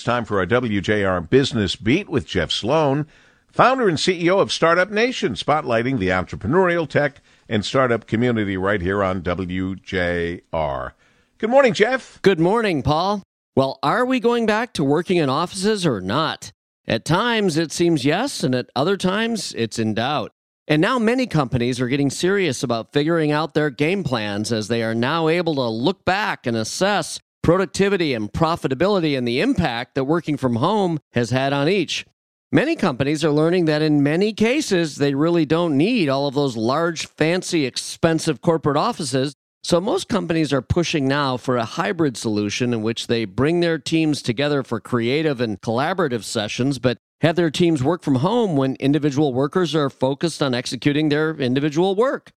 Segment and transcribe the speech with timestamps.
[0.00, 3.06] It's time for our WJR Business Beat with Jeff Sloan,
[3.52, 9.04] founder and CEO of Startup Nation, spotlighting the entrepreneurial tech and startup community right here
[9.04, 10.92] on WJR.
[11.36, 12.18] Good morning, Jeff.
[12.22, 13.22] Good morning, Paul.
[13.54, 16.50] Well, are we going back to working in offices or not?
[16.88, 20.32] At times it seems yes, and at other times it's in doubt.
[20.66, 24.82] And now many companies are getting serious about figuring out their game plans as they
[24.82, 27.20] are now able to look back and assess
[27.50, 32.06] productivity and profitability and the impact that working from home has had on each.
[32.52, 36.56] Many companies are learning that in many cases, they really don't need all of those
[36.56, 39.34] large, fancy, expensive corporate offices.
[39.64, 43.80] So, most companies are pushing now for a hybrid solution in which they bring their
[43.80, 48.76] teams together for creative and collaborative sessions, but have their teams work from home when
[48.76, 52.30] individual workers are focused on executing their individual work.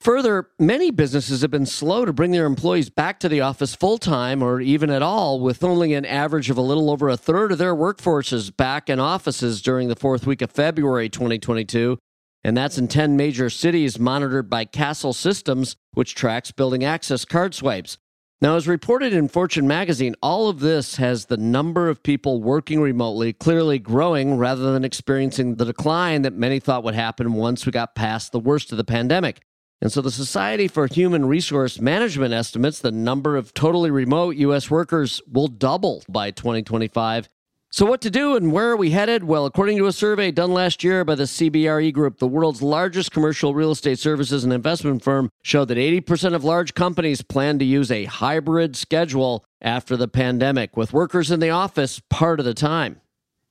[0.00, 3.98] Further, many businesses have been slow to bring their employees back to the office full
[3.98, 7.52] time or even at all, with only an average of a little over a third
[7.52, 11.98] of their workforces back in offices during the fourth week of February 2022.
[12.42, 17.54] And that's in 10 major cities monitored by Kastle Systems, which tracks building access card
[17.54, 17.98] swipes.
[18.40, 22.80] Now, as reported in Fortune magazine, all of this has the number of people working
[22.80, 27.72] remotely clearly growing rather than experiencing the decline that many thought would happen once we
[27.72, 29.42] got past the worst of the pandemic.
[29.82, 34.70] And so the Society for Human Resource Management estimates the number of totally remote U.S.
[34.70, 37.30] workers will double by 2025.
[37.72, 39.22] So, what to do and where are we headed?
[39.22, 43.12] Well, according to a survey done last year by the CBRE Group, the world's largest
[43.12, 47.64] commercial real estate services and investment firm showed that 80% of large companies plan to
[47.64, 52.54] use a hybrid schedule after the pandemic, with workers in the office part of the
[52.54, 53.00] time.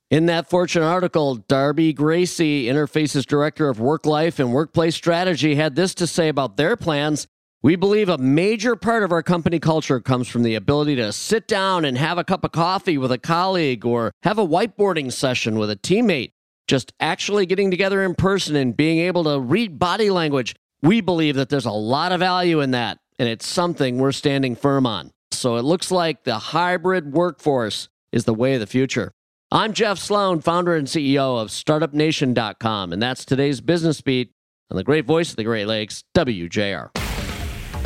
[0.09, 5.75] In that Fortune article, Darby Gracie, Interface's director of work life and workplace strategy, had
[5.75, 7.27] this to say about their plans
[7.61, 11.45] we believe a major part of our company culture comes from the ability to sit
[11.45, 15.59] down and have a cup of coffee with a colleague or have a whiteboarding session
[15.59, 16.31] with a teammate.
[16.67, 20.55] Just actually getting together in person and being able to read body language.
[20.81, 24.55] We believe that there's a lot of value in that, and it's something we're standing
[24.55, 25.11] firm on.
[25.31, 29.11] So it looks like the hybrid workforce is the way of the future.
[29.51, 34.31] I'm Jeff Sloan, founder and CEO of StartupNation.com, and that's today's business beat
[34.69, 36.91] on the great voice of the Great Lakes, WJR.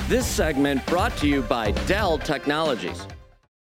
[0.10, 3.08] This segment brought to you by Dell Technologies.